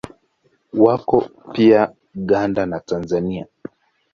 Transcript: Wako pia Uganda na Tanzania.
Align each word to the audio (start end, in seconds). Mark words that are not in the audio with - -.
Wako 0.73 1.29
pia 1.53 1.91
Uganda 2.15 2.65
na 2.65 2.79
Tanzania. 2.79 3.45